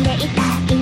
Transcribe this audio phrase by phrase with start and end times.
[0.00, 0.79] んでいたい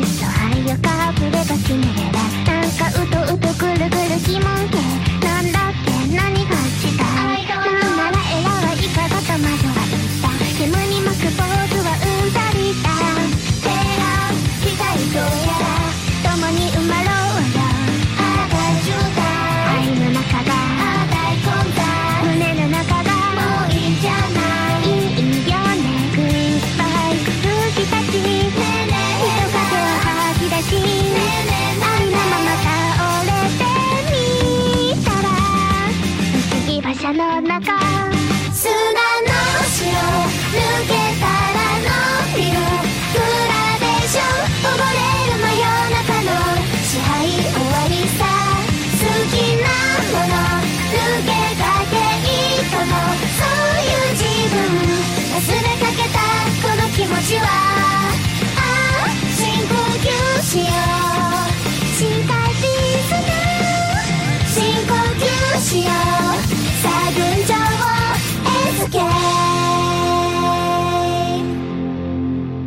[37.08, 37.88] Jenna McGuire.